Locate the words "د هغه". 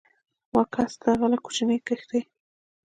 1.01-1.27